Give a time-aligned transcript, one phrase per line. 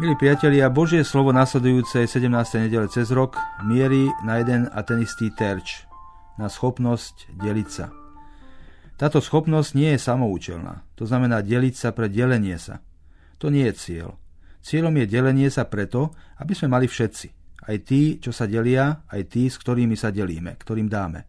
[0.00, 2.24] Milí priatelia, Božie slovo nasledujúce 17.
[2.64, 5.84] nedele cez rok mierí na jeden a ten istý terč,
[6.40, 7.92] na schopnosť deliť sa.
[8.96, 12.80] Táto schopnosť nie je samoučelná, to znamená deliť sa pre delenie sa.
[13.36, 14.16] To nie je cieľ.
[14.64, 17.60] Cieľom je delenie sa preto, aby sme mali všetci.
[17.68, 21.28] Aj tí, čo sa delia, aj tí, s ktorými sa delíme, ktorým dáme.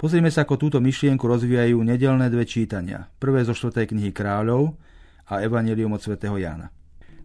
[0.00, 3.04] Pozrime sa, ako túto myšlienku rozvíjajú nedelné dve čítania.
[3.20, 3.84] Prvé zo 4.
[3.84, 4.80] knihy kráľov
[5.28, 6.72] a Evangelium od svätého Jána.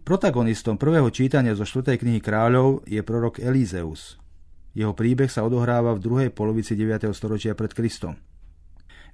[0.04, 1.96] Protagonistom prvého čítania zo 4.
[1.96, 4.20] knihy kráľov je prorok Elizeus.
[4.76, 7.08] Jeho príbeh sa odohráva v druhej polovici 9.
[7.16, 8.12] storočia pred Kristom.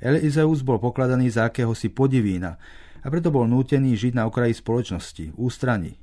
[0.03, 2.59] Elizeus bol pokladaný za akéhosi podivína
[2.99, 5.95] a preto bol nútený žiť na okraji spoločnosti, v ústraní.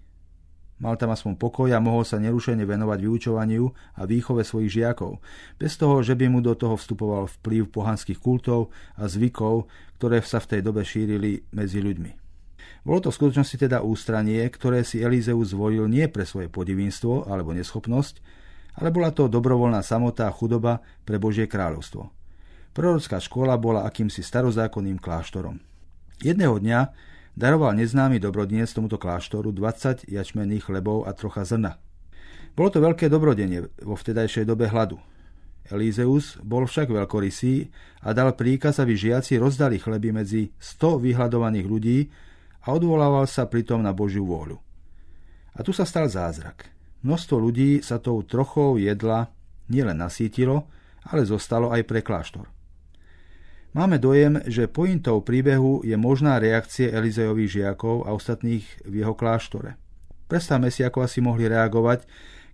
[0.79, 3.67] Mal tam aspoň pokoj a mohol sa nerušene venovať vyučovaniu
[3.99, 5.19] a výchove svojich žiakov,
[5.59, 9.67] bez toho, že by mu do toho vstupoval vplyv pohanských kultov a zvykov,
[9.99, 12.26] ktoré sa v tej dobe šírili medzi ľuďmi.
[12.87, 17.51] Bolo to v skutočnosti teda ústranie, ktoré si Elizeus zvolil nie pre svoje podivinstvo alebo
[17.51, 18.23] neschopnosť,
[18.79, 22.07] ale bola to dobrovoľná samota a chudoba pre Božie kráľovstvo.
[22.71, 25.59] Prorocká škola bola akýmsi starozákonným kláštorom.
[26.23, 26.79] Jedného dňa
[27.35, 31.75] daroval neznámy dobrodinec tomuto kláštoru 20 jačmenných chlebov a trocha zrna.
[32.55, 34.95] Bolo to veľké dobrodenie vo vtedajšej dobe hladu.
[35.67, 37.67] Elizeus bol však veľkorysý
[38.07, 41.99] a dal príkaz, aby žiaci rozdali chleby medzi 100 vyhľadovaných ľudí,
[42.63, 44.57] a odvolával sa pritom na Božiu vôľu.
[45.57, 46.69] A tu sa stal zázrak.
[47.01, 49.29] Množstvo ľudí sa tou trochou jedla
[49.69, 50.69] nielen nasítilo,
[51.05, 52.49] ale zostalo aj pre kláštor.
[53.77, 59.77] Máme dojem, že pointou príbehu je možná reakcie Elizejových žiakov a ostatných v jeho kláštore.
[60.25, 62.03] Predstavme si, ako asi mohli reagovať,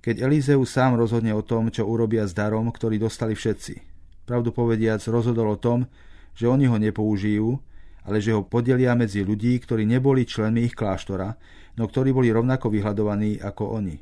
[0.04, 3.80] keď Elizeus sám rozhodne o tom, čo urobia s darom, ktorý dostali všetci.
[4.28, 5.88] Pravdu povediac rozhodol o tom,
[6.36, 7.56] že oni ho nepoužijú,
[8.04, 11.36] ale že ho podelia medzi ľudí, ktorí neboli členmi ich kláštora,
[11.80, 13.96] no ktorí boli rovnako vyhľadovaní ako oni.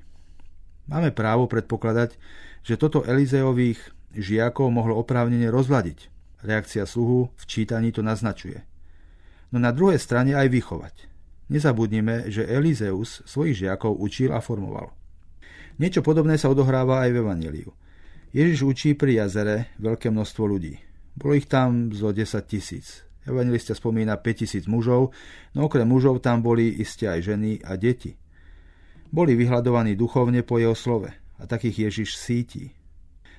[0.90, 2.18] Máme právo predpokladať,
[2.66, 3.80] že toto Elizeových
[4.18, 6.10] žiakov mohlo oprávnene rozladiť.
[6.42, 8.66] Reakcia sluhu v čítaní to naznačuje.
[9.54, 10.96] No na druhej strane aj vychovať.
[11.52, 14.96] Nezabudnime, že Elizeus svojich žiakov učil a formoval.
[15.78, 17.72] Niečo podobné sa odohráva aj v Evangeliu.
[18.32, 20.80] Ježiš učí pri jazere veľké množstvo ľudí.
[21.20, 23.04] Bolo ich tam zo 10 tisíc.
[23.26, 25.14] Evangelista spomína 5000 mužov,
[25.54, 28.18] no okrem mužov tam boli iste aj ženy a deti.
[29.14, 32.74] Boli vyhľadovaní duchovne po jeho slove a takých Ježiš síti.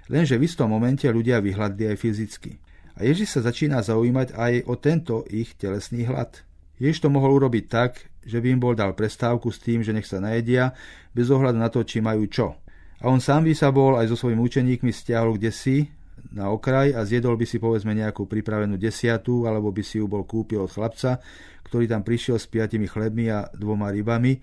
[0.07, 2.53] Lenže v istom momente ľudia vyhľadli aj fyzicky.
[2.99, 6.45] A Ježiš sa začína zaujímať aj o tento ich telesný hlad.
[6.77, 10.07] Ježiš to mohol urobiť tak, že by im bol dal prestávku s tým, že nech
[10.07, 10.77] sa najedia,
[11.17, 12.59] bez ohľadu na to, či majú čo.
[13.03, 15.91] A on sám by sa bol aj so svojimi učeníkmi stiahol kde si
[16.33, 20.25] na okraj a zjedol by si povedzme nejakú pripravenú desiatu, alebo by si ju bol
[20.25, 21.21] kúpil od chlapca,
[21.69, 24.41] ktorý tam prišiel s piatimi chlebmi a dvoma rybami,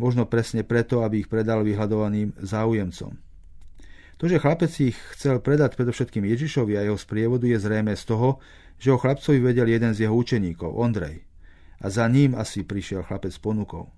[0.00, 3.12] možno presne preto, aby ich predal vyhľadovaným záujemcom.
[4.18, 8.42] To, že chlapec ich chcel predať predovšetkým Ježišovi a jeho sprievodu je zrejme z toho,
[8.78, 11.22] že ho chlapcovi vedel jeden z jeho učeníkov, Ondrej.
[11.78, 13.94] A za ním asi prišiel chlapec s ponukou.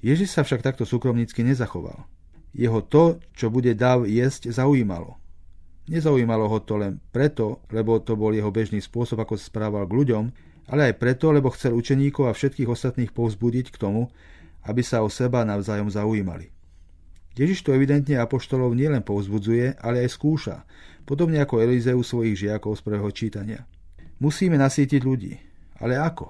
[0.00, 2.08] Ježiš sa však takto súkromnícky nezachoval.
[2.56, 5.20] Jeho to, čo bude dáv jesť, zaujímalo.
[5.88, 9.96] Nezaujímalo ho to len preto, lebo to bol jeho bežný spôsob, ako sa správal k
[9.96, 10.24] ľuďom,
[10.70, 14.12] ale aj preto, lebo chcel učeníkov a všetkých ostatných povzbudiť k tomu,
[14.68, 16.52] aby sa o seba navzájom zaujímali.
[17.34, 20.56] Ježiš to evidentne apoštolov nielen povzbudzuje, ale aj skúša,
[21.08, 23.64] podobne ako Elizeu svojich žiakov z prvého čítania.
[24.20, 25.32] Musíme nasítiť ľudí.
[25.80, 26.28] Ale ako?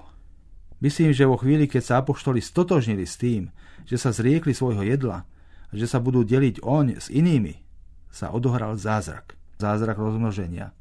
[0.79, 3.51] Myslím, že vo chvíli, keď sa apoštoli stotožnili s tým,
[3.83, 5.27] že sa zriekli svojho jedla
[5.67, 7.59] a že sa budú deliť oň s inými,
[8.07, 10.73] sa odohral zázrak zázrak rozmnoženia.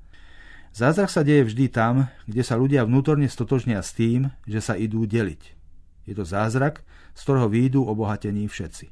[0.72, 5.04] Zázrak sa deje vždy tam, kde sa ľudia vnútorne stotožnia s tým, že sa idú
[5.04, 5.42] deliť.
[6.08, 6.80] Je to zázrak,
[7.12, 8.88] z ktorého výjdu obohatení všetci.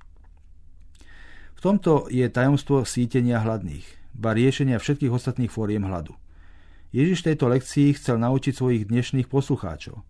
[1.57, 6.15] V tomto je tajomstvo sítenia hladných, ba riešenia všetkých ostatných fóriem hladu.
[6.95, 10.03] Ježiš tejto lekcii chcel naučiť svojich dnešných poslucháčov.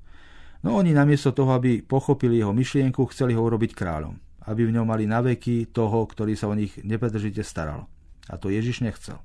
[0.63, 4.19] No oni namiesto toho, aby pochopili jeho myšlienku, chceli ho urobiť kráľom,
[4.49, 7.87] aby v ňom mali naveky toho, ktorý sa o nich nepredržite staral.
[8.29, 9.21] A to Ježiš nechcel.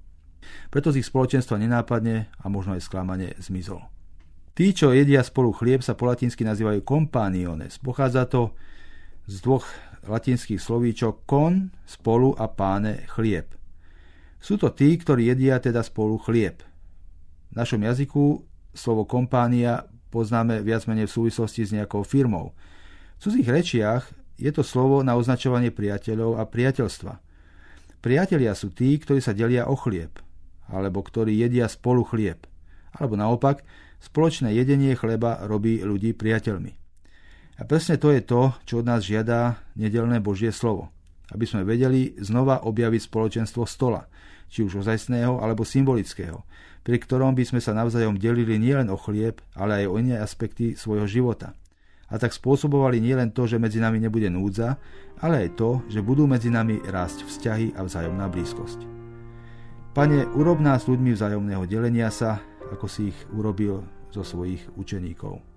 [0.74, 3.94] Preto z ich spoločenstva nenápadne a možno aj sklamane zmizol.
[4.54, 7.81] Tí, čo jedia spolu chlieb, sa po latinsky nazývajú compанiones.
[7.81, 8.54] Pochádza to
[9.25, 9.66] z dvoch
[10.06, 13.50] latinských slovíčok kon, spolu a páne, chlieb.
[14.38, 16.62] Sú to tí, ktorí jedia teda spolu chlieb.
[17.50, 18.46] V našom jazyku
[18.78, 22.54] slovo kompánia poznáme viac menej v súvislosti s nejakou firmou.
[23.18, 24.04] V cudzích rečiach
[24.38, 27.13] je to slovo na označovanie priateľov a priateľstva.
[28.06, 30.23] Priatelia sú tí, ktorí sa delia o chlieb
[30.74, 32.50] alebo ktorí jedia spolu chlieb.
[32.98, 33.62] Alebo naopak,
[34.02, 36.74] spoločné jedenie chleba robí ľudí priateľmi.
[37.62, 40.90] A presne to je to, čo od nás žiada nedelné Božie slovo.
[41.30, 44.10] Aby sme vedeli znova objaviť spoločenstvo stola,
[44.50, 46.46] či už ozajstného alebo symbolického,
[46.81, 50.74] pri ktorom by sme sa navzájom delili nielen o chlieb, ale aj o iné aspekty
[50.74, 51.54] svojho života.
[52.14, 54.78] A tak spôsobovali nielen to, že medzi nami nebude núdza,
[55.18, 59.02] ale aj to, že budú medzi nami rásť vzťahy a vzájomná blízkosť.
[59.94, 62.42] Pane, urob nás ľuďmi vzájomného delenia sa,
[62.74, 65.52] ako si ich urobil zo svojich učeníkov.